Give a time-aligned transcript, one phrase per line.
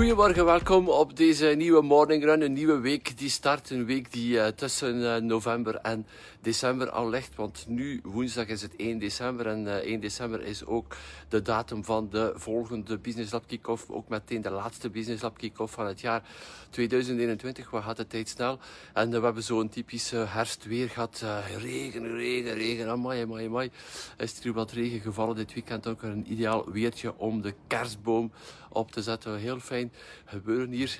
[0.00, 2.40] Goedemorgen, welkom op deze nieuwe morning run.
[2.40, 3.70] Een nieuwe week die start.
[3.70, 6.06] Een week die uh, tussen uh, november en
[6.42, 7.34] december al ligt.
[7.34, 9.46] Want nu, woensdag, is het 1 december.
[9.46, 10.96] En uh, 1 december is ook
[11.28, 13.90] de datum van de volgende Business Lab Kick-Off.
[13.90, 16.22] Ook meteen de laatste Business Lab Kick-Off van het jaar
[16.70, 17.70] 2021.
[17.70, 18.58] Wat gaat de tijd snel?
[18.92, 21.24] En we hebben zo'n typische herfstweer gehad.
[21.58, 22.88] regen, regen, regen.
[22.88, 23.70] Amai, amai, amai.
[24.16, 25.86] Is er wat regen gevallen dit weekend.
[25.86, 28.32] Ook een ideaal weertje om de kerstboom
[28.68, 29.38] op te zetten.
[29.38, 29.92] Heel fijn
[30.24, 30.96] gebeuren hier.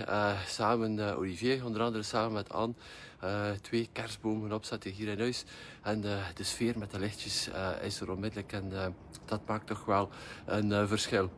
[0.46, 2.74] Samen, uh, Olivier, onder andere samen met Anne.
[3.24, 5.44] Uh, twee kerstbomen opzetten hier in huis.
[5.82, 6.00] En
[6.34, 7.50] de sfeer met de lichtjes
[7.82, 8.52] is er onmiddellijk.
[8.52, 8.94] En
[9.24, 10.08] dat maakt toch wel
[10.46, 11.30] een verschil.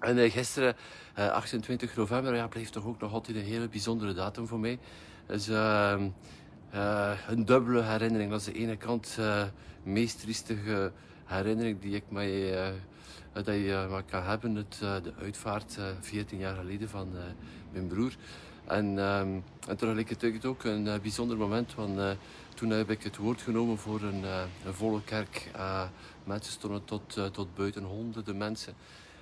[0.00, 0.76] En gisteren,
[1.14, 4.78] 28 november, ja, bleef toch ook nog altijd een hele bijzondere datum voor mij.
[5.26, 6.08] Dus ehm,
[7.28, 8.30] een dubbele herinnering.
[8.30, 9.48] Dat is de ene kant de
[9.82, 10.92] meest triestige
[11.24, 12.54] herinnering die ik mij
[13.32, 14.54] dat je maar kan hebben.
[14.54, 17.22] Het, eh, de uitvaart 14 eh, jaar geleden van eh,
[17.72, 18.12] mijn broer.
[18.70, 22.18] En, um, en tegelijkertijd ook een bijzonder moment, want
[22.54, 24.24] toen heb ik het woord genomen voor een,
[24.64, 25.50] een volle kerk.
[26.24, 28.74] mensen stonden tot, tot buiten honderden mensen.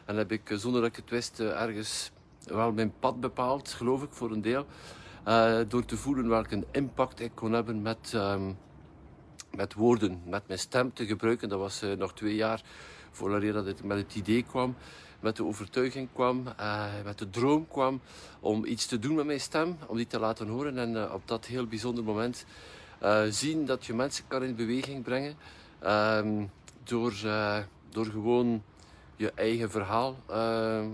[0.04, 2.10] En heb ik, zonder dat ik het wist, ergens
[2.44, 4.66] wel mijn pad bepaald, geloof ik, voor een deel.
[5.68, 8.56] door te voelen welke impact ik kon hebben met, um,
[9.56, 11.48] met woorden, met mijn stem te gebruiken.
[11.48, 12.62] Dat was nog twee jaar
[13.10, 14.76] voordat dat ik met het idee kwam,
[15.20, 18.00] met de overtuiging kwam, uh, met de droom kwam
[18.40, 20.78] om iets te doen met mijn stem, om die te laten horen.
[20.78, 22.44] En uh, op dat heel bijzonder moment
[23.02, 25.34] uh, zien dat je mensen kan in beweging brengen
[25.78, 26.44] ehm,
[26.84, 27.14] door,
[27.90, 28.62] door gewoon
[29.16, 30.88] je eigen verhaal ehm,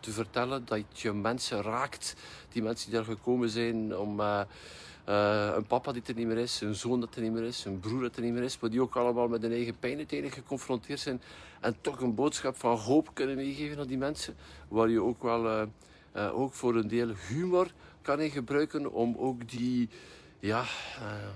[0.00, 2.14] te vertellen, dat je mensen raakt,
[2.48, 6.74] die mensen die daar gekomen zijn om een papa die er niet meer is, een
[6.74, 8.80] zoon dat er niet meer is, een broer dat er niet meer is, maar die
[8.80, 11.20] ook allemaal met hun eigen pijn uiteindelijk geconfronteerd zijn
[11.60, 14.36] en toch een boodschap van hoop kunnen meegeven aan die mensen,
[14.68, 15.62] waar je ook wel uh,
[16.16, 17.70] uh, ook voor een deel humor
[18.02, 19.88] kan in gebruiken om ook die,
[20.38, 20.64] ja,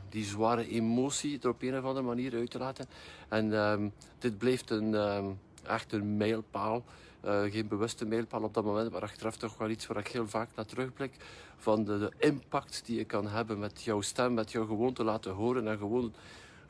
[0.08, 2.86] die zware emotie er op een of andere manier uit te laten.
[3.28, 3.88] En ehm,
[4.18, 6.84] dit blijft een, um, echt een mijlpaal
[7.22, 10.48] geen bewuste mijlpaal op dat moment, maar achteraf toch wel iets waar ik heel vaak
[10.56, 11.12] naar terugblik.
[11.56, 15.32] Van de, impact die je kan hebben met jouw stem, met jou gewoon te laten
[15.32, 16.14] horen en gewoon,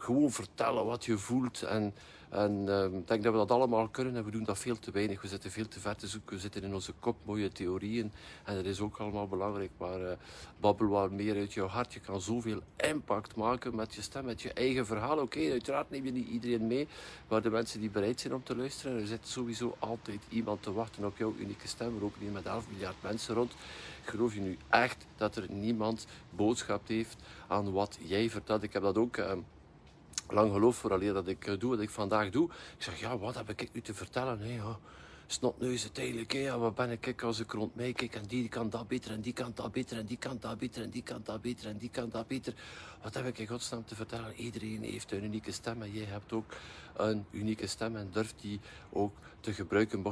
[0.01, 1.63] gewoon vertellen wat je voelt.
[1.63, 1.95] En
[2.31, 4.91] en ehm, ik denk dat we dat allemaal kunnen en we doen dat veel te
[4.91, 5.23] weinig.
[5.23, 8.13] We zitten veel te ver te zoeken, we zitten in onze kop mooie theorieën
[8.45, 9.71] en dat is ook allemaal belangrijk.
[9.77, 10.11] Maar uh,
[10.61, 11.93] babbel wat meer uit jouw hart.
[11.93, 15.19] Je kan zoveel impact maken met je stem, met je eigen verhaal.
[15.19, 16.89] Oké, uiteraard neem je niet iedereen mee,
[17.29, 20.73] maar de mensen die bereid zijn om te luisteren, er zit sowieso altijd iemand te
[20.73, 21.95] wachten op jouw unieke stem.
[21.95, 23.53] We lopen hier met 11 miljard mensen rond.
[24.05, 27.17] Geloof je nu echt dat er niemand boodschap heeft
[27.47, 28.63] aan wat jij vertelt?
[28.63, 29.17] Ik heb dat ook...
[29.17, 29.33] Uh,
[30.33, 32.49] lang geloof vooraleer dat ik eh, doe wat ik vandaag doe.
[32.77, 34.53] Ik zeg, ja, wat heb ik u te vertellen?
[34.53, 34.79] Ja,
[35.27, 36.33] snotneus uiteindelijk.
[36.33, 36.39] Hè.
[36.39, 39.21] Ja, wat ben ik als ik rond mij kijk en die kan dat beter en
[39.21, 41.77] die kan dat beter en die kan dat beter en die kan dat beter en
[41.77, 42.55] die kan dat beter.
[43.03, 44.35] Wat heb ik in godsnaam te vertellen?
[44.35, 46.55] Iedereen heeft een unieke stem en jij hebt ook
[46.97, 50.05] een unieke stem en durft die ook te gebruiken.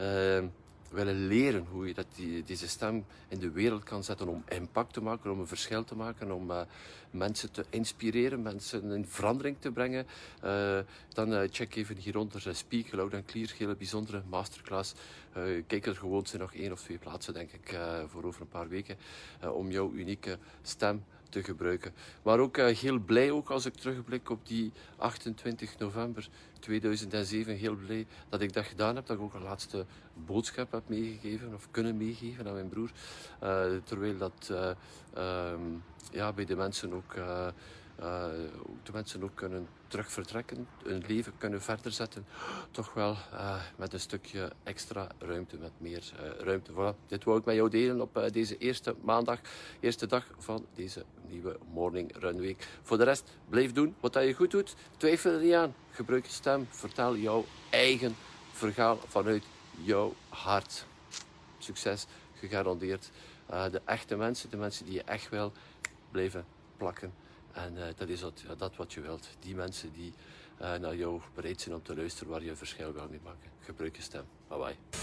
[0.00, 0.44] Uh,
[0.90, 4.92] willen leren hoe je dat, die, deze stem in de wereld kan zetten om impact
[4.92, 6.60] te maken, om een verschil te maken, om uh,
[7.10, 10.06] mensen te inspireren, mensen in verandering te brengen,
[10.44, 10.78] uh,
[11.08, 14.94] dan uh, check even hieronder Speak Loud and Clear, hele bijzondere masterclass.
[15.66, 18.68] kijk er gewoon, zijn nog één of twee plaatsen denk ik voor over een paar
[18.68, 18.96] weken,
[19.52, 21.92] om jouw unieke stem te gebruiken.
[22.22, 27.56] Maar ook uh, heel blij ook als ik terugblik op die 28 november 2007.
[27.56, 29.06] Heel blij dat ik dat gedaan heb.
[29.06, 32.90] Dat ik ook een laatste boodschap heb meegegeven of kunnen meegeven aan mijn broer.
[33.42, 35.82] Uh, terwijl dat uh, um,
[36.12, 37.14] ja, bij de mensen ook
[38.00, 38.24] uh,
[38.82, 42.26] de mensen ook kunnen terug vertrekken, hun leven kunnen verder zetten,
[42.70, 46.72] toch wel uh, met een stukje extra ruimte, met meer uh, ruimte.
[46.72, 47.06] Voilà.
[47.06, 49.40] Dit wou ik met jou delen op deze eerste maandag,
[49.80, 52.68] eerste dag van deze nieuwe Morning Run Week.
[52.82, 54.74] Voor de rest, blijf doen wat je goed doet.
[54.96, 55.74] Twijfel er niet aan.
[55.90, 56.66] Gebruik je stem.
[56.70, 58.16] Vertel jouw eigen
[58.52, 59.44] verhaal vanuit
[59.82, 60.86] jouw hart.
[61.58, 63.10] Succes, gegarandeerd.
[63.46, 65.52] de echte mensen, de mensen die je echt wil,
[66.10, 66.44] blijven
[66.76, 67.12] plakken
[67.52, 69.28] en uh, dat is wat, dat wat je wilt.
[69.40, 70.12] Die mensen die
[70.62, 73.50] uh, naar jou bereid zijn om te luisteren, waar je een verschil wil mee maken.
[73.60, 74.24] Gebruik je stem.
[74.48, 75.00] Bye bye.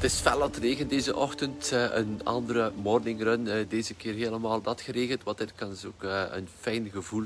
[0.00, 1.72] Het is fel aan het regen deze ochtend.
[1.72, 3.48] Eh, een andere morning run.
[3.48, 5.22] Eh, deze keer helemaal nat geregend.
[5.22, 7.24] Wat dit kan is ook eh, een fijn gevoel.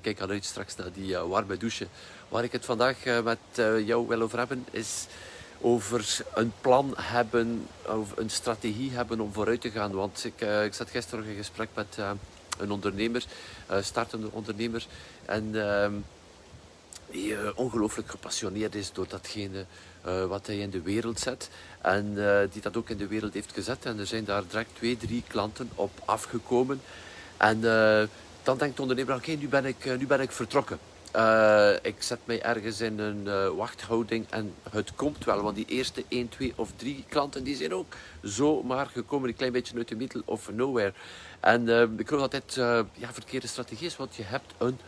[0.00, 1.86] Kijk al uit straks naar die warme douche.
[2.28, 3.38] Waar ik het vandaag met
[3.84, 5.06] jou wil over hebben is
[5.60, 9.92] over een plan hebben, of een strategie hebben om vooruit te gaan.
[9.92, 11.98] Want ik, ik zat gisteren in gesprek met
[12.58, 13.24] een ondernemer,
[13.80, 14.86] startende ondernemer.
[15.24, 15.92] En ehm,
[17.10, 19.64] die ongelooflijk gepassioneerd is door datgene
[20.06, 21.50] uh, wat hij in de wereld zet.
[21.80, 22.14] En
[22.52, 23.84] die dat ook in de wereld heeft gezet.
[23.84, 26.80] En er zijn daar direct twee, drie klanten op afgekomen.
[27.36, 27.60] En
[28.42, 30.78] dan denkt de ondernemer, oké, nu, ben ik, nu ben ik vertrokken.
[31.82, 35.42] Ik zet mij ergens in een wachthouding en het komt wel.
[35.42, 39.28] Want die eerste 1, 2 of 3 klanten die zijn ook zomaar gekomen.
[39.28, 40.92] Een klein beetje uit de middle of nowhere.
[41.40, 41.68] En
[41.98, 42.54] ik geloof dat dit
[42.92, 43.96] ja, verkeerde strategie is.
[43.96, 44.78] Want je hebt een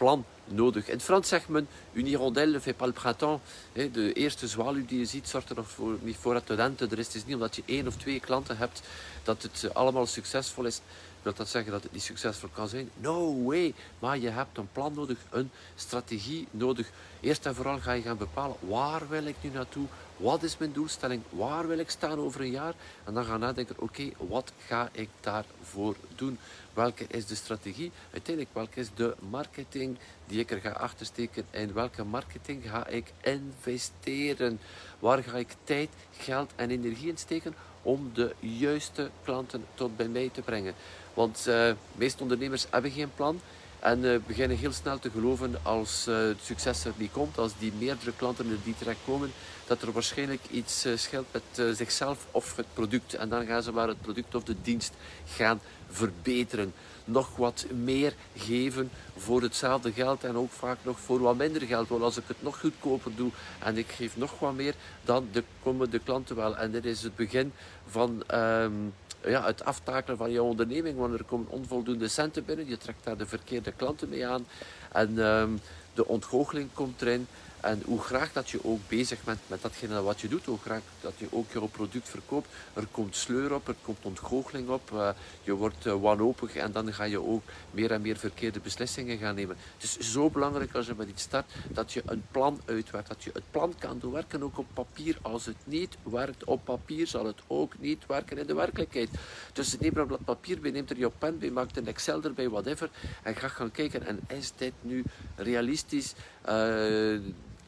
[0.00, 0.86] plan nodig.
[0.86, 3.40] In het Frans zegt men, une hirondelle ne fait pas le printemps.
[3.72, 6.86] De eerste zwaluw die je ziet, zorgt er nog voor, niet voor dat de lente
[6.90, 7.06] er is.
[7.06, 8.82] Het is niet omdat je één of twee klanten hebt
[9.22, 10.80] dat het eh, allemaal succesvol is.
[11.22, 12.90] Wil dat zeggen dat het niet succesvol kan zijn?
[12.96, 13.74] No way!
[13.98, 16.90] Maar je hebt een plan nodig, een strategie nodig.
[17.20, 19.86] Eerst en vooral ga je gaan bepalen, waar wil ik nu naartoe?
[20.16, 21.22] Wat is mijn doelstelling?
[21.28, 22.74] Waar wil ik staan over een jaar?
[23.04, 26.38] En dan gaan nadenken, oké, wat ga ik daarvoor doen?
[26.74, 27.92] Welke is de strategie?
[28.12, 31.44] Uiteindelijk, welke is de marketing die ik er ga achtersteken?
[31.50, 34.60] En welke marketing ga ik investeren?
[34.98, 35.88] Waar ga ik tijd,
[36.18, 40.74] geld en energie in steken om de juiste klanten tot bij mij te brengen?
[41.14, 43.40] Want de meeste ondernemers hebben geen plan.
[43.80, 47.52] En uh, beginnen heel snel te geloven als uh, het succes er niet komt, als
[47.58, 49.32] die meerdere klanten er die terecht komen,
[49.66, 53.14] dat er waarschijnlijk iets uh, scheelt met zichzelf of het product.
[53.14, 54.92] En dan gaan ze maar het product of de dienst
[55.26, 55.60] gaan
[55.90, 56.72] verbeteren.
[57.04, 61.88] Nog wat meer geven voor hetzelfde geld en ook vaak nog voor wat minder geld.
[61.88, 64.74] Want als ik het nog goedkoper doe en ik geef nog wat meer,
[65.04, 65.28] dan
[65.62, 66.56] komen de klanten wel.
[66.56, 67.52] En dit is het begin
[67.86, 68.94] van um,
[69.24, 70.98] ja, het aftakelen van je onderneming.
[70.98, 72.68] Want er komen onvoldoende centen binnen.
[72.68, 74.46] Je trekt daar de verkeerde klanten mee aan.
[74.92, 75.60] En um,
[75.94, 77.26] de ontgoocheling komt erin.
[77.60, 80.80] En hoe graag dat je ook bezig bent met datgene wat je doet, hoe graag
[81.00, 85.08] dat je ook jouw product verkoopt, er komt sleur op, er komt ontgoocheling op, uh,
[85.42, 89.34] je wordt uh, wanhopig en dan ga je ook meer en meer verkeerde beslissingen gaan
[89.34, 89.56] nemen.
[89.74, 93.24] Het is zo belangrijk als je met iets start, dat je een plan uitwerkt, dat
[93.24, 95.18] je het plan kan doorwerken ook op papier.
[95.22, 99.08] Als het niet werkt op papier, zal het ook niet werken in de werkelijkheid.
[99.52, 102.22] Dus neem er een blad papier bij, neem er je pen bij, maak een Excel
[102.22, 102.90] erbij, whatever,
[103.22, 105.04] en ga gaan kijken, en is dit nu
[105.36, 106.14] realistisch?
[106.48, 107.20] Uh,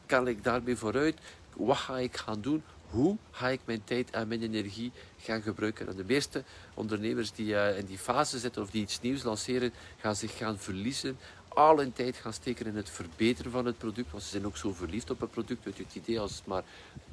[0.05, 1.17] kan ik daarmee vooruit?
[1.55, 2.63] Wat ga ik gaan doen?
[2.89, 5.87] Hoe ga ik mijn tijd en mijn energie gaan gebruiken?
[5.87, 6.43] En de meeste
[6.73, 10.57] ondernemers die uh, in die fase zitten of die iets nieuws lanceren, gaan zich gaan
[10.57, 11.17] verliezen
[11.53, 14.11] al hun tijd gaan steken in het verbeteren van het product.
[14.11, 15.65] Want ze zijn ook zo verliefd op het product.
[15.65, 16.63] Uit het idee als het maar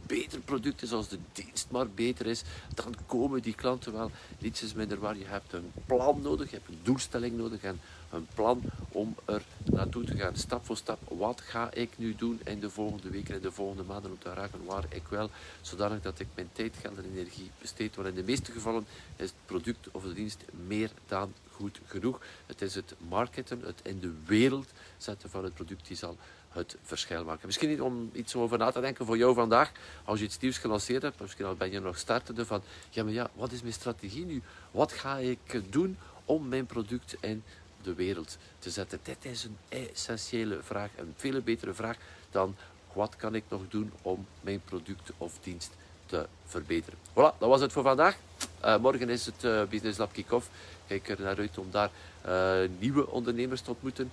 [0.06, 2.42] beter product is, als de dienst maar beter is,
[2.74, 4.10] dan komen die klanten wel
[4.40, 5.16] iets minder waar.
[5.16, 7.80] Je hebt een plan nodig, je hebt een doelstelling nodig en
[8.10, 10.36] een plan om er naartoe te gaan.
[10.36, 13.82] Stap voor stap, wat ga ik nu doen in de volgende weken, in de volgende
[13.82, 15.30] maanden om te raken waar ik wil,
[15.60, 17.96] zodanig dat ik mijn tijd, geld en energie besteed.
[17.96, 18.86] Want in de meeste gevallen
[19.16, 22.20] is het product of de dienst meer dan goed genoeg.
[22.46, 24.68] Het is het marketen, het in de wereld
[24.98, 26.16] zetten van het product die zal
[26.48, 27.46] het verschil maken.
[27.46, 29.72] Misschien niet om iets over na te denken voor jou vandaag,
[30.04, 33.12] als je iets nieuws gelanceerd hebt, misschien al ben je nog startende van, ja maar
[33.12, 34.42] ja, wat is mijn strategie nu?
[34.70, 37.42] Wat ga ik doen om mijn product in
[37.82, 39.00] de wereld te zetten?
[39.02, 41.96] Dit is een essentiële vraag, een veel betere vraag
[42.30, 42.56] dan
[42.92, 45.70] wat kan ik nog doen om mijn product of dienst
[46.06, 46.98] te verbeteren.
[47.10, 48.16] Voilà, dat was het voor vandaag.
[48.64, 50.48] Uh, morgen is het uh, Business Lab Kick-Off.
[50.86, 51.90] Kijk er naar uit om daar
[52.26, 54.10] uh, nieuwe ondernemers te ontmoeten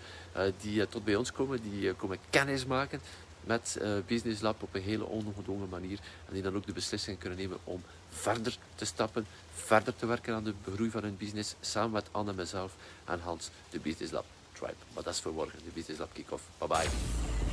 [0.61, 3.01] die tot bij ons komen, die komen kennis maken
[3.47, 5.99] met Business Lab op een hele ongedwongen manier.
[6.27, 10.35] En die dan ook de beslissing kunnen nemen om verder te stappen, verder te werken
[10.35, 12.75] aan de groei van hun business, samen met Anne, mezelf
[13.05, 14.75] en Hans, de Business Lab Tribe.
[14.93, 16.43] Maar dat is voor morgen, de Business Lab Kick-Off.
[16.57, 17.46] Bye bye.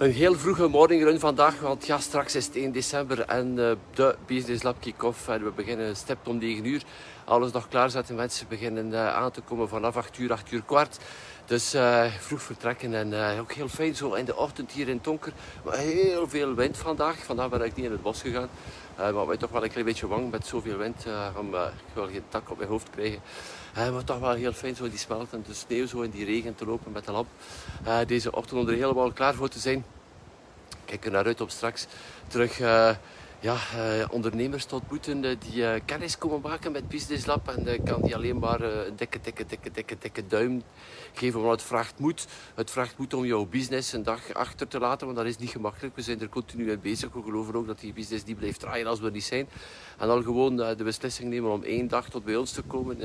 [0.00, 3.70] Een heel vroege morning run vandaag, want ja, straks is het 1 december en uh,
[3.94, 5.28] de Business Lab kick-off.
[5.28, 6.82] En we beginnen step om 9 uur.
[7.24, 10.98] Alles nog klaarzetten, mensen beginnen uh, aan te komen vanaf 8 uur, 8 uur kwart.
[11.44, 15.32] Dus uh, vroeg vertrekken en ook heel fijn zo in de ochtend hier in Tonker.
[15.64, 18.48] Maar heel veel wind vandaag, vandaag ben ik niet in het bos gegaan.
[19.00, 21.06] Maar wij toch wel een klein beetje bang met zoveel wind.
[21.38, 23.20] om, ik wil geen tak op mijn hoofd krijgen.
[23.78, 26.54] Uh, maar toch wel heel fijn zo die smelten, de sneeuw zo in die regen
[26.54, 27.28] te lopen met de lamp.
[27.86, 29.84] Uh, deze ochtend om er helemaal klaar voor te zijn.
[30.84, 31.86] Kijk er naar uit om straks
[32.28, 32.90] terug uh,
[33.40, 37.48] ja, uh, ondernemers te ontmoeten uh, die uh, kennis komen maken met Business Lab.
[37.48, 40.62] En ik kan die alleen maar een dikke, dikke, dikke, dikke, dikke duim
[41.12, 41.40] geven.
[41.40, 42.26] Want het vraagt moed.
[42.54, 45.06] Het vraagt moed om jouw business een dag achter te laten.
[45.06, 45.96] Want dat is niet gemakkelijk.
[45.96, 47.12] We zijn er continu mee bezig.
[47.12, 49.48] We geloven ook dat die business die blijft draaien als we er niet zijn.
[49.98, 52.98] En dan gewoon de beslissing nemen om één dag tot bij ons te komen.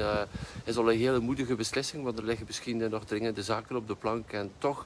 [0.64, 2.04] is al een hele moedige beslissing.
[2.04, 4.32] Want er liggen misschien nog dringende zaken op de plank.
[4.32, 4.86] En toch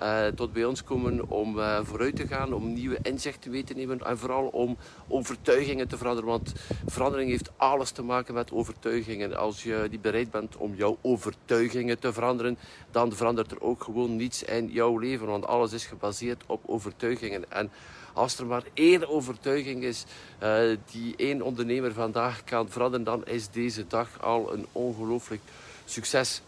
[0.00, 3.74] uh, tot bij ons komen om uh, vooruit te gaan, om nieuwe inzichten mee te
[3.74, 4.76] nemen en vooral om
[5.08, 6.28] overtuigingen te veranderen.
[6.30, 6.52] Want
[6.86, 9.36] verandering heeft alles te maken met overtuigingen.
[9.36, 12.58] Als je niet bereid bent om jouw overtuigingen te veranderen,
[12.90, 15.26] dan verandert er ook gewoon niets in jouw leven.
[15.26, 17.44] Want alles is gebaseerd op overtuigingen.
[17.50, 17.70] En
[18.12, 20.04] als er maar één overtuiging is
[20.42, 25.42] uh, die één ondernemer vandaag kan veranderen, dan is deze dag al een ongelooflijk
[25.84, 26.42] succes.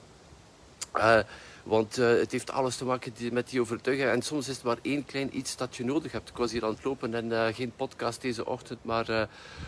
[1.62, 4.08] Want uh, het heeft alles te maken met die overtuiging.
[4.08, 6.28] En soms is het maar één klein iets dat je nodig hebt.
[6.28, 9.22] Ik was hier aan het lopen en uh, geen podcast deze ochtend, maar uh,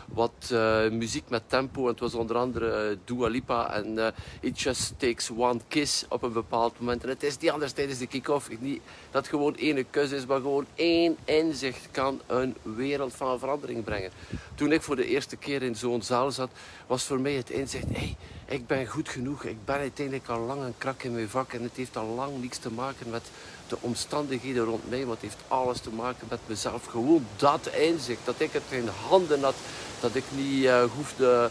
[0.06, 0.54] wat
[0.90, 1.82] muziek met tempo.
[1.82, 6.32] En het was onder andere Dua Lipa en It Just Takes One Kiss op een
[6.32, 7.02] bepaald moment.
[7.02, 8.48] En het is niet anders tijdens de kick-off.
[8.60, 13.84] Niet dat gewoon één kus is, maar gewoon één inzicht kan een wereld van verandering
[13.84, 14.10] brengen.
[14.54, 16.50] Toen ik voor de eerste keer in zo'n zaal zat,
[16.86, 17.86] was voor mij het inzicht...
[17.92, 19.44] Hey, ik ben goed genoeg.
[19.44, 21.52] Ik ben uiteindelijk al lang een krak in mijn vak.
[21.52, 23.22] En het heeft al lang niets te maken met
[23.68, 25.00] de omstandigheden rond mij.
[25.00, 26.86] Maar het heeft alles te maken met mezelf.
[26.86, 28.20] Gewoon dat inzicht.
[28.24, 29.54] Dat ik het in handen had.
[30.00, 31.50] Dat ik niet uh, hoefde...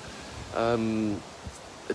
[0.57, 1.17] Um,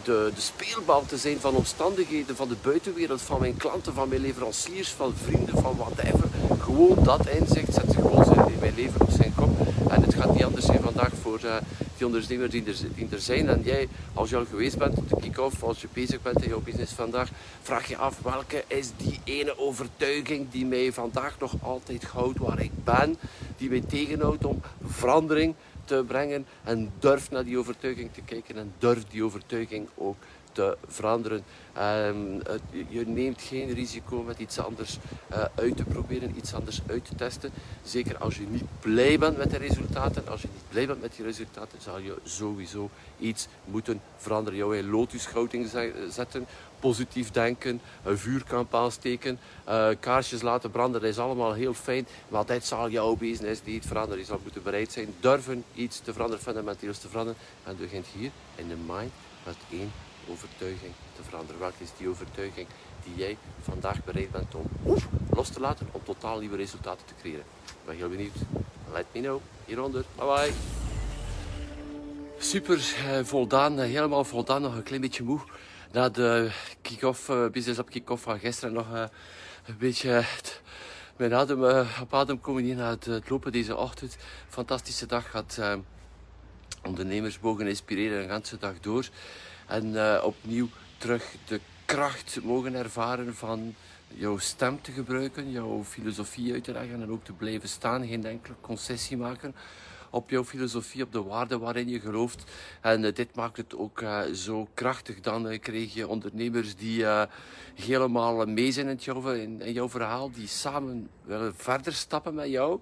[0.04, 4.20] de, de, speelbal te zijn van omstandigheden, van de buitenwereld, van mijn klanten, van mijn
[4.20, 6.28] leveranciers, van vrienden, van whatever.
[6.60, 9.50] Gewoon dat inzicht zet gewoon in mijn leven op zijn kop.
[9.88, 11.54] En het gaat niet anders zijn vandaag voor uh,
[11.96, 13.48] die ondernemers die er, zijn.
[13.48, 16.48] En jij, als je al geweest bent op de kick-off, als je bezig bent in
[16.48, 17.30] jouw business vandaag,
[17.62, 22.60] vraag je af welke is die ene overtuiging die mij vandaag nog altijd houdt waar
[22.60, 23.16] ik ben,
[23.56, 26.46] die mij tegenhoudt om verandering te brengen.
[26.64, 30.16] En durf naar die overtuiging te kijken en durf die overtuiging ook
[30.56, 31.44] te veranderen.
[31.78, 32.42] Um,
[32.88, 34.98] je neemt geen risico met iets anders
[35.32, 37.50] uh, uit te proberen, iets anders uit te testen.
[37.84, 40.28] Zeker als je niet blij bent met de resultaten.
[40.28, 44.58] Als je niet blij bent met die resultaten, zal je sowieso iets moeten veranderen.
[44.58, 45.70] Jouw lotusschouting
[46.10, 46.46] zetten,
[46.80, 51.00] positief denken, een vuurkamp aansteken, uh, kaarsjes laten branden.
[51.00, 54.18] Dat is allemaal heel fijn, maar dat zal jouw business niet veranderen.
[54.18, 57.40] Je zal moeten bereid zijn, durven iets te veranderen, fundamenteels te veranderen.
[57.64, 59.12] En begint hier in de mind
[59.44, 59.92] met één
[60.28, 61.60] overtuiging te veranderen.
[61.60, 62.66] Welke is die overtuiging
[63.04, 64.66] die jij vandaag bereid bent om
[65.30, 67.44] los te laten om totaal nieuwe resultaten te creëren?
[67.66, 68.36] Ik ben heel benieuwd.
[68.92, 70.04] Let me know hieronder.
[70.16, 70.52] Bye bye.
[72.38, 75.40] Super eh, voldaan, eh, helemaal voldaan, nog een klein beetje moe.
[75.92, 76.50] Na de
[76.82, 79.04] kick-off, uh, business op kick-off van gisteren nog uh,
[79.66, 80.24] een beetje
[81.16, 81.64] mijn adem,
[82.00, 84.16] op adem komen hier na het, het, lopen deze ochtend.
[84.48, 85.60] Fantastische dag, gaat
[86.82, 89.08] ondernemers mogen inspireren een hele dag door.
[89.66, 90.68] En uh, opnieuw
[90.98, 93.74] terug de kracht mogen ervaren van
[94.08, 98.06] jouw stem te gebruiken, jouw filosofie uit te leggen en ook te blijven staan.
[98.06, 99.54] Geen enkele concessie maken
[100.10, 102.44] op jouw filosofie, op de waarden waarin je gelooft.
[102.80, 105.20] En uh, dit maakt het ook uh, zo krachtig.
[105.20, 107.04] Dan uh, kreeg je ondernemers die
[107.74, 112.50] helemaal mee zijn in jouw, in, in jouw verhaal, die samen willen verder stappen met
[112.50, 112.80] jou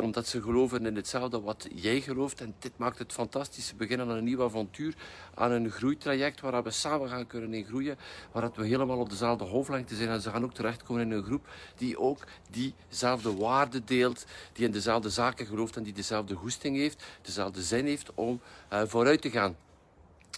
[0.00, 2.40] omdat ze geloven in hetzelfde wat jij gelooft.
[2.40, 4.94] En dit maakt het fantastische begin aan een nieuw avontuur,
[5.34, 7.98] aan een groeitraject waar we samen gaan kunnen in groeien,
[8.32, 10.08] waar we helemaal op dezelfde hoofdlengte zijn.
[10.08, 14.72] En ze gaan ook terechtkomen in een groep die ook diezelfde waarden deelt, die in
[14.72, 18.40] dezelfde zaken gelooft en die dezelfde goesting heeft, dezelfde zin heeft om
[18.72, 19.56] uh, vooruit te gaan.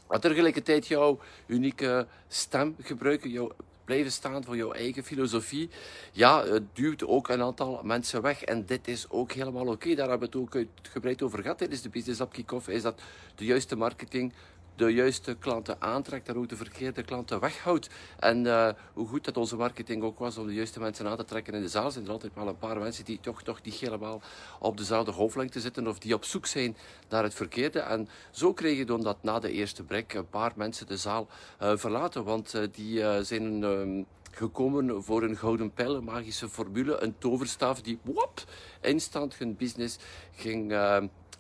[0.08, 3.52] Maar tegelijkertijd jouw unieke stem gebruiken, jouw
[3.84, 5.70] blijven staan voor jouw eigen filosofie,
[6.12, 8.42] ja, het duwt ook een aantal mensen weg.
[8.42, 9.94] En dit is ook helemaal oké.
[9.94, 12.68] Daar hebben we het ook uitgebreid over gehad tijdens de Business Up Kick-Off.
[12.68, 13.00] Is dat
[13.34, 14.32] de juiste marketing
[14.76, 17.88] de juiste klanten aantrekt en ook de verkeerde klanten weghoudt.
[18.19, 21.25] En uh, hoe goed dat onze marketing ook was om de juiste mensen aan te
[21.25, 23.75] trekken in de zaal, zijn er altijd wel een paar mensen die toch, toch niet
[23.75, 24.23] helemaal
[24.59, 26.76] op dezelfde golflengte zitten of die op zoek zijn
[27.09, 27.78] naar het verkeerde.
[27.78, 31.28] En zo kreeg je dan dat na de eerste break een paar mensen de zaal
[31.62, 33.62] uh, verlaten, want uh, die zijn...
[33.62, 34.04] Uh,
[34.37, 38.45] gekomen voor een gouden pijl, een magische formule, een toverstaaf die wop,
[38.81, 39.99] instant hun business
[40.37, 40.73] ging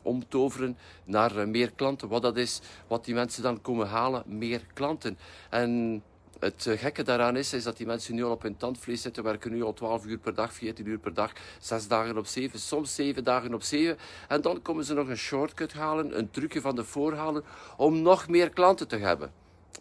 [0.04, 2.08] omtoveren naar eh, meer klanten.
[2.08, 5.18] Wat dat is, wat die mensen dan komen halen, meer klanten.
[5.50, 6.02] En
[6.38, 9.22] het eh, gekke daaraan is, is dat die mensen nu al op hun tandvlees zitten,
[9.22, 12.58] werken nu al 12 uur per dag, 14 uur per dag, 6 dagen op 7,
[12.58, 13.96] soms 7 dagen op 7.
[14.28, 17.44] En dan komen ze nog een shortcut halen, een trucje van de voorhalen,
[17.76, 19.32] om nog meer klanten te hebben.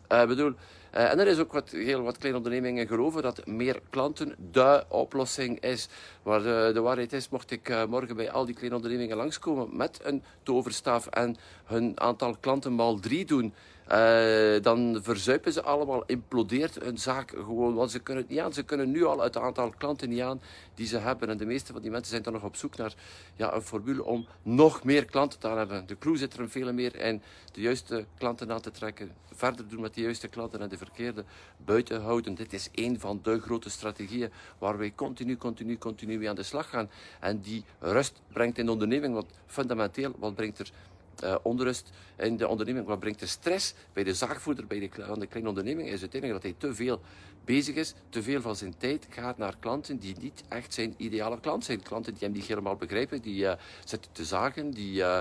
[0.07, 0.53] Ik uh, bedoel,
[0.95, 4.83] Uh, en er is ook wat, heel wat kleine ondernemingen geloven dat meer klanten de
[4.87, 5.87] oplossing is.
[6.23, 9.99] Maar de, waarheid is, mocht ik uh, morgen bij al die kleine ondernemingen langskomen met
[10.03, 13.53] een toverstaf en hun aantal klanten mal drie doen,
[13.93, 17.73] uh, dan verzuipen ze allemaal, implodeert een zaak gewoon.
[17.73, 18.53] Want ze kunnen het niet aan.
[18.53, 20.41] Ze kunnen nu al het aantal klanten niet aan
[20.73, 21.29] die ze hebben.
[21.29, 22.93] En de meeste van die mensen zijn dan nog op zoek naar
[23.35, 25.87] ja, een formule om nog meer klanten te hebben.
[25.87, 27.21] De clue zit er veel meer in.
[27.51, 29.11] De juiste klanten aan te trekken.
[29.33, 31.23] Verder doen met de juiste klanten en de verkeerde
[31.65, 32.35] buiten houden.
[32.35, 36.43] Dit is een van de grote strategieën waar wij continu, continu, continu mee aan de
[36.43, 36.89] slag gaan.
[37.19, 39.13] En die rust brengt in de onderneming.
[39.13, 40.71] Want fundamenteel, wat brengt er
[41.23, 42.85] uh, onrust in de onderneming.
[42.85, 44.89] Wat brengt er stress bij de zaagvoerder, bij de,
[45.19, 45.89] de kleine onderneming?
[45.89, 47.01] Is uiteindelijk dat hij te veel
[47.45, 51.39] bezig is, te veel van zijn tijd gaat naar klanten die niet echt zijn ideale
[51.39, 51.81] klant zijn.
[51.81, 53.53] Klanten die hem niet helemaal begrijpen, die uh,
[53.85, 55.19] zitten te zagen, die uh,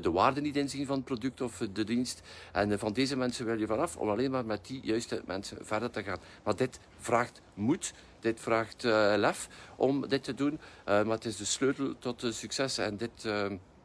[0.00, 2.20] de waarde niet inzien van het product of de dienst.
[2.52, 5.90] En van deze mensen wil je vanaf om alleen maar met die juiste mensen verder
[5.90, 6.18] te gaan.
[6.44, 7.92] Maar dit vraagt moed.
[8.20, 8.82] Dit vraagt
[9.16, 12.78] lef om dit te doen, maar het is de sleutel tot succes.
[12.78, 13.28] En dit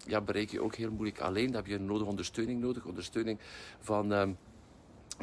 [0.06, 1.46] ja, bereik je ook heel moeilijk alleen.
[1.46, 2.86] Dan heb je een nodige ondersteuning nodig.
[2.86, 3.40] Ondersteuning
[3.80, 4.24] van uh,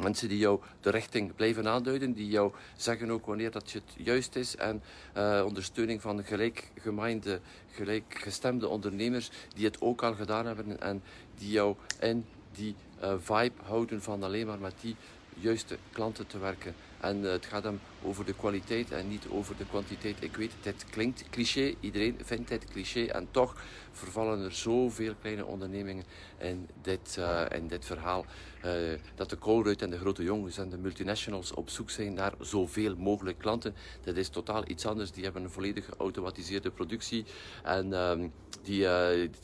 [0.01, 2.13] mensen die jou de richting blijven aanduiden.
[2.13, 4.55] Die jou zeggen ook wanneer dat het juist is.
[4.55, 4.81] En
[5.17, 7.39] uh, ondersteuning van gelijkgeminde,
[7.71, 10.81] gelijkgestemde ondernemers die het ook al gedaan hebben.
[10.81, 11.03] En
[11.37, 14.95] die jou in die uh, vibe houden van alleen maar met die
[15.39, 16.75] juiste klanten te werken.
[17.03, 20.23] En uh, het gaat hem over de kwaliteit en niet over de kwantiteit.
[20.23, 23.55] Ik weet, dit klinkt cliché, iedereen vindt dit cliché en toch
[23.91, 26.03] vervallen er zoveel kleine ondernemingen
[26.37, 28.25] in dit, uh, dit verhaal.
[28.65, 28.71] Uh,
[29.15, 32.95] dat de Colruyt en de grote jongens en de multinationals op zoek zijn naar zoveel
[32.95, 33.75] mogelijk klanten.
[34.03, 35.11] Dat is totaal iets anders.
[35.11, 37.25] Die hebben een volledig geautomatiseerde productie
[37.63, 38.31] en um,
[38.61, 38.87] die,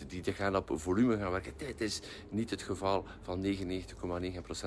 [0.08, 1.54] die, die, gaan op volume gaan werken.
[1.58, 3.56] Dit is niet het geval van 99,9%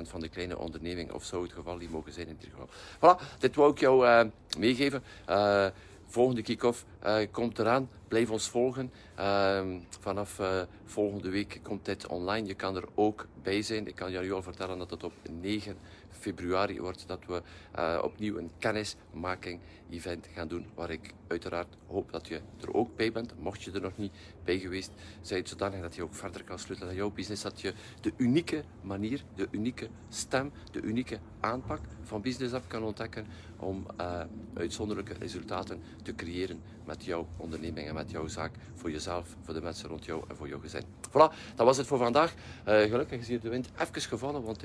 [0.02, 2.68] van de kleine onderneming, of zou het geval niet mogen zijn in dit geval.
[2.96, 4.20] Voilà, dit wou ik jou uh,
[4.58, 5.02] meegeven.
[5.28, 5.66] Uh,
[6.06, 7.88] volgende kick-off uh, komt eraan.
[8.12, 8.92] Blijf ons volgen.
[9.14, 10.40] Ehm, vanaf
[10.84, 12.46] volgende week komt dit online.
[12.46, 13.86] Je kan er ook bij zijn.
[13.86, 15.76] Ik kan jou al vertellen dat het op 9
[16.22, 17.42] februari wordt dat we
[17.78, 20.66] uh, opnieuw een kennismaking-event gaan doen.
[20.74, 23.32] Waar ik uiteraard hoop dat je er ook bij bent.
[23.38, 24.12] Mocht je er nog niet
[24.44, 24.90] bij geweest
[25.20, 27.42] zijn, zodanig dat je ook verder kan sluiten aan jouw business.
[27.42, 32.82] Dat je de unieke manier, de unieke stem, de unieke aanpak van Business App kan
[32.82, 33.26] ontdekken
[33.58, 34.20] om uh,
[34.54, 38.52] uitzonderlijke resultaten te creëren met jouw onderneming en met jouw zaak.
[38.74, 40.82] Voor jezelf, voor de mensen rond jou en voor jouw gezin.
[41.08, 42.34] Voilà, dat was het voor vandaag.
[42.68, 44.62] Uh, gelukkig is hier de wind even gevallen, want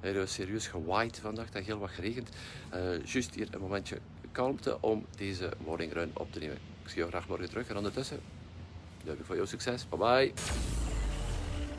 [0.00, 1.52] er is serieus gewaaid vandaag.
[1.52, 2.28] Heeft heel wat geregend.
[2.74, 3.98] Uh, juist hier een momentje
[4.32, 6.56] kalmte om deze morning run op te nemen.
[6.82, 8.20] Ik zie jou graag morgen terug en ondertussen
[9.04, 9.88] duim ik voor jouw succes.
[9.88, 10.32] Bye bye.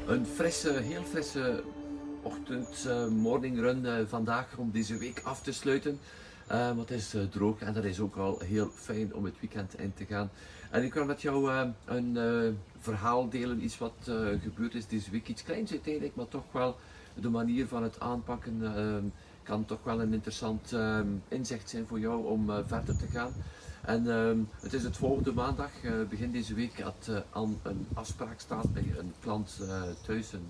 [0.06, 1.64] Een frisse, heel frisse
[2.22, 6.00] ochtend, morning run vandaag om deze week af te sluiten.
[6.52, 9.80] Uh, want het is droog en dat is ook al heel fijn om het weekend
[9.80, 10.30] in te gaan.
[10.72, 12.18] En ik wil met jou een
[12.80, 13.94] verhaal delen, iets wat
[14.42, 15.28] gebeurd is deze week.
[15.28, 16.78] Iets kleins uiteindelijk, maar toch wel
[17.14, 18.62] de manier van het aanpakken
[19.44, 20.76] kan toch wel een interessant
[21.28, 23.34] inzicht zijn voor jou om verder te gaan.
[23.82, 25.72] En um, het is het volgende maandag,
[26.10, 27.18] begin deze week, had uh,
[27.64, 29.62] een afspraak staan bij een klant
[30.06, 30.48] thuis, een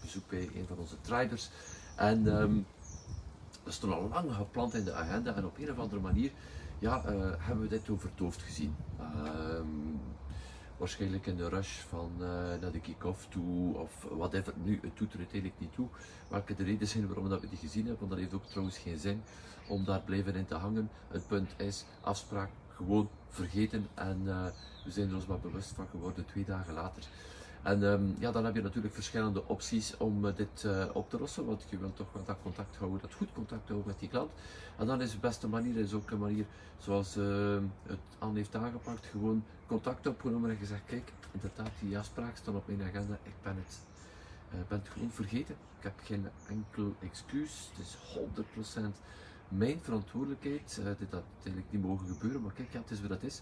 [0.00, 1.50] bezoek bij een van onze traders.
[1.96, 2.26] En
[3.68, 6.30] dat stond al lang gepland in de agenda en op een of andere manier
[6.78, 7.02] ja,
[7.38, 8.76] hebben we dit overtoofd gezien.
[9.00, 10.00] Um,
[10.76, 12.28] waarschijnlijk in de rush van uh,
[12.60, 14.52] naar de kick-off toe of whatever.
[14.64, 15.88] Nu, het doet er uiteindelijk niet toe.
[16.28, 18.78] Welke de reden zijn waarom dat we die gezien hebben, want dat heeft ook trouwens
[18.78, 19.22] geen zin
[19.68, 20.90] om daar blijven in te hangen.
[21.08, 24.46] Het punt is, afspraak gewoon vergeten en uh,
[24.84, 27.02] we zijn er ons maar bewust van geworden twee dagen later.
[27.62, 31.18] En um, ja, dan heb je natuurlijk verschillende opties om uh, dit uh, op te
[31.18, 34.08] lossen, want je wilt toch wel dat contact houden, dat goed contact houden met die
[34.08, 34.30] klant.
[34.76, 36.44] En dan is de beste manier, is ook een manier
[36.78, 42.36] zoals uh, het Anne heeft aangepakt, gewoon contact opgenomen en gezegd, kijk, inderdaad, die afspraak
[42.36, 43.78] staat op mijn agenda, ik ben het,
[44.68, 45.54] ben het gewoon vergeten.
[45.78, 47.96] Ik heb geen enkel excuus, het is
[48.76, 48.80] 100%
[49.48, 50.78] mijn verantwoordelijkheid.
[50.80, 53.40] Uh, dit had eigenlijk niet mogen gebeuren, maar kijk, ja, het is wat het is.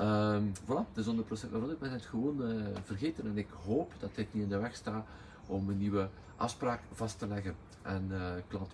[0.00, 3.92] Um, voilà, het is 100% mijn Ik ben het gewoon uh, vergeten en ik hoop
[3.98, 5.06] dat dit niet in de weg staat
[5.46, 7.54] om een nieuwe afspraak vast te leggen.
[7.82, 8.72] En uh, klant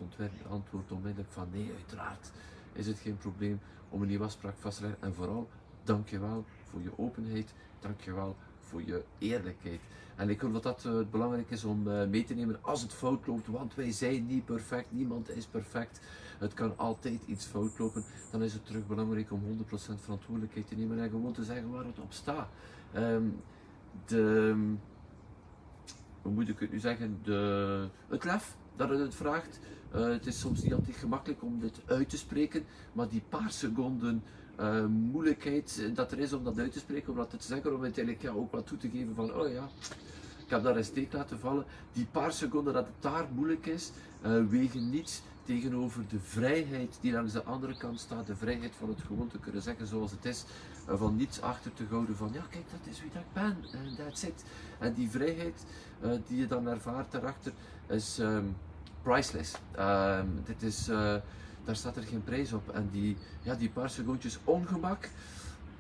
[0.49, 2.31] antwoordt onmiddellijk van nee, uiteraard
[2.73, 5.03] is het geen probleem om een nieuwe afspraak vast te leggen.
[5.03, 5.49] En vooral,
[5.85, 9.81] dankjewel voor je openheid, dankjewel voor je eerlijkheid.
[10.17, 12.93] En ik geloof dat dat uh, belangrijk is om uh, mee te nemen als het
[12.93, 16.01] fout loopt, want wij zijn niet perfect, niemand is perfect.
[16.39, 18.05] Het kan altijd iets fout lopen.
[18.31, 19.67] Dan is het terug belangrijk om 100%
[20.01, 22.49] verantwoordelijkheid te nemen en gewoon te zeggen waar het op staat.
[22.97, 23.41] Um,
[24.07, 24.55] de,
[26.23, 27.19] hoe moet ik het nu zeggen?
[27.23, 29.61] De, het lef dat het het vraagt.
[29.91, 33.51] Eh, het is soms niet altijd gemakkelijk om dit uit te spreken, maar die paar
[33.51, 34.23] seconden
[34.61, 37.83] uh, moeilijkheid dat er is om dat uit te spreken, om dat te zeggen, om
[37.83, 39.69] uiteindelijk ja, ook wat toe te geven van, oh ja,
[40.45, 41.65] ik heb daar een steek laten vallen.
[41.93, 43.91] Die paar seconden dat het daar moeilijk is,
[44.27, 48.27] uh, wegen niets tegenover de vrijheid die langs de andere kant staat.
[48.27, 50.45] De vrijheid van het gewoon te kunnen zeggen zoals het is.
[50.89, 53.57] Uh, van niets achter te houden van, ja kijk, dat is wie dat ik ben.
[53.73, 54.45] En that's it.
[54.79, 55.65] En die vrijheid
[56.27, 57.53] die je dan ervaart daarachter
[57.89, 58.57] is um,
[59.03, 59.55] priceless.
[59.79, 60.89] Um, dit is,
[61.65, 62.69] daar staat er geen prijs op.
[62.69, 65.09] En die, ja, die paar secondjes ongemak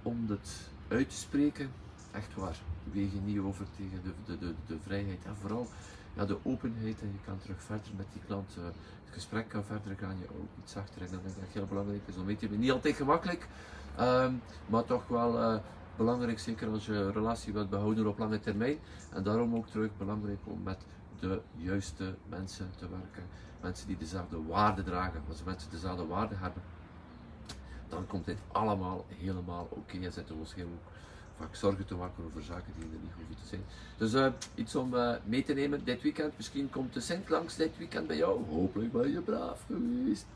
[0.02, 0.50] om het
[0.88, 1.70] uit te spreken,
[2.12, 2.56] echt waar,
[2.92, 5.24] wegen niet over tegen de, de, de, de vrijheid.
[5.24, 5.66] En vooral
[6.16, 8.54] ja, de openheid en je kan terug verder met die klant.
[8.58, 11.02] Uh, het gesprek kan verder gaan, je ook iets achter.
[11.02, 13.48] En dat dat heel belangrijk is om mee te Niet altijd gemakkelijk,
[14.00, 15.60] um, maar toch wel uh,
[15.96, 18.78] belangrijk, zeker als je relatie wilt behouden op lange termijn.
[19.12, 20.78] En daarom ook terug belangrijk om met
[21.28, 23.22] de juiste mensen te werken.
[23.60, 25.22] Mensen die dezelfde waarden dragen.
[25.28, 26.62] Als mensen dezelfde waarden hebben,
[27.88, 29.96] dan komt dit allemaal helemaal oké.
[29.96, 30.04] Okay.
[30.04, 30.78] En we ons heel
[31.36, 33.64] vaak zorgen te maken over zaken die er niet hoeven te zijn.
[33.96, 36.36] Dus uh, iets om uh, mee te nemen dit weekend.
[36.36, 38.44] Misschien komt de Sint langs dit weekend bij jou.
[38.44, 40.26] Hopelijk ben je braaf geweest.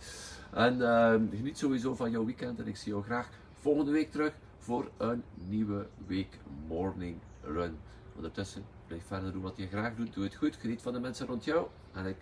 [0.50, 2.58] En uh, geniet sowieso van jouw weekend.
[2.58, 3.28] En ik zie jou graag
[3.60, 7.76] volgende week terug voor een nieuwe week morning run.
[8.16, 10.14] Ondertussen blijf verder doen wat je graag doet.
[10.14, 10.56] Doe het goed.
[10.56, 11.66] Geniet van de mensen rond jou.
[11.92, 12.16] En ik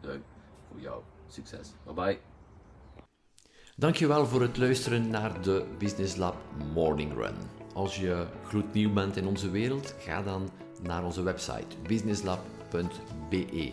[0.00, 0.22] duim
[0.70, 1.02] voor jou.
[1.28, 1.72] Succes.
[1.84, 2.18] Bye bye.
[3.76, 6.36] Dankjewel voor het luisteren naar de Business Lab
[6.74, 7.34] Morning Run.
[7.74, 10.50] Als je gloednieuw bent in onze wereld, ga dan
[10.82, 13.72] naar onze website businesslab.be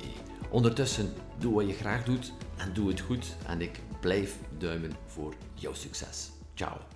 [0.49, 5.33] Ondertussen, doe wat je graag doet en doe het goed en ik blijf duimen voor
[5.53, 6.31] jouw succes.
[6.53, 6.94] Ciao.